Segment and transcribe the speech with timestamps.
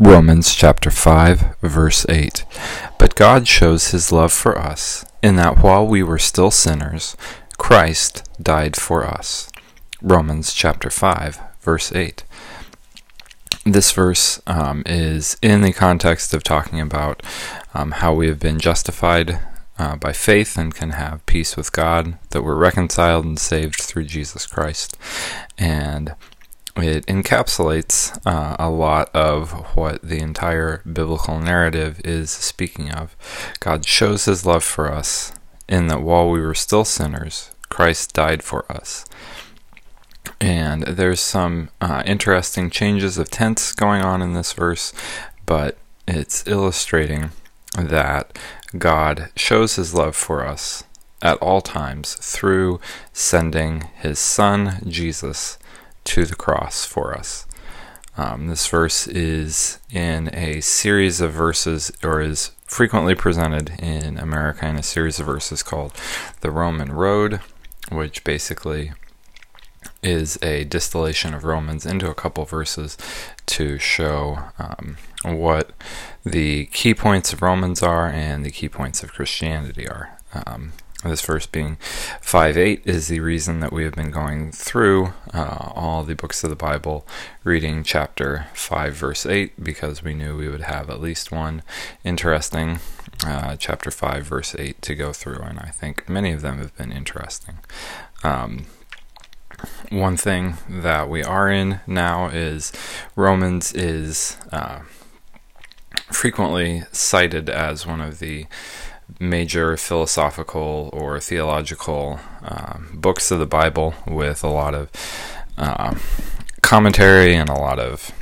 [0.00, 2.44] Romans chapter 5, verse 8.
[2.98, 7.16] But God shows his love for us, in that while we were still sinners,
[7.58, 9.50] Christ died for us.
[10.00, 12.22] Romans chapter 5, verse 8.
[13.64, 17.20] This verse um, is in the context of talking about
[17.74, 19.40] um, how we have been justified
[19.80, 24.04] uh, by faith and can have peace with God, that we're reconciled and saved through
[24.04, 24.96] Jesus Christ.
[25.58, 26.14] And
[26.78, 33.16] it encapsulates uh, a lot of what the entire biblical narrative is speaking of.
[33.60, 35.32] God shows his love for us
[35.68, 39.04] in that while we were still sinners, Christ died for us.
[40.40, 44.92] And there's some uh, interesting changes of tense going on in this verse,
[45.46, 45.76] but
[46.06, 47.30] it's illustrating
[47.76, 48.38] that
[48.76, 50.84] God shows his love for us
[51.20, 52.80] at all times through
[53.12, 55.58] sending his son, Jesus,
[56.04, 57.46] to the cross for us.
[58.16, 64.66] Um, this verse is in a series of verses, or is frequently presented in America
[64.66, 65.92] in a series of verses called
[66.40, 67.40] the Roman Road,
[67.90, 68.92] which basically
[70.02, 72.96] is a distillation of Romans into a couple verses
[73.46, 75.72] to show um, what
[76.24, 80.17] the key points of Romans are and the key points of Christianity are.
[80.32, 80.72] Um,
[81.04, 81.76] this verse being
[82.20, 86.42] 5 8 is the reason that we have been going through uh, all the books
[86.42, 87.06] of the Bible,
[87.44, 91.62] reading chapter 5, verse 8, because we knew we would have at least one
[92.02, 92.80] interesting
[93.24, 96.76] uh, chapter 5, verse 8 to go through, and I think many of them have
[96.76, 97.58] been interesting.
[98.24, 98.66] Um,
[99.90, 102.72] one thing that we are in now is
[103.14, 104.80] Romans is uh,
[106.10, 108.46] frequently cited as one of the
[109.18, 114.90] major philosophical or theological uh, books of the Bible with a lot of
[115.56, 115.94] uh,
[116.62, 118.12] commentary and a lot of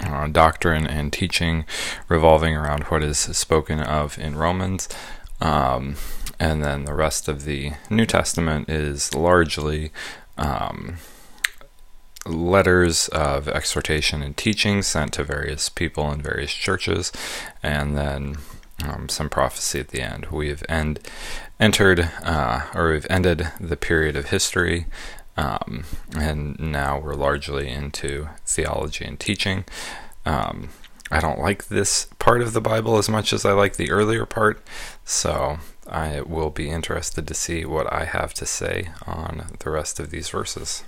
[0.00, 1.64] uh, doctrine and teaching
[2.08, 4.88] revolving around what is spoken of in Romans.
[5.40, 5.96] Um,
[6.40, 9.92] and then the rest of the New Testament is largely
[10.36, 10.96] um,
[12.26, 17.12] letters of exhortation and teaching sent to various people in various churches,
[17.62, 18.36] and then
[18.84, 20.26] um, some prophecy at the end.
[20.26, 21.00] We've end,
[21.58, 24.86] entered, uh, or we've ended the period of history,
[25.36, 25.84] um,
[26.16, 29.64] and now we're largely into theology and teaching.
[30.24, 30.70] Um,
[31.10, 34.26] I don't like this part of the Bible as much as I like the earlier
[34.26, 34.62] part,
[35.04, 35.58] so
[35.88, 40.10] I will be interested to see what I have to say on the rest of
[40.10, 40.84] these verses.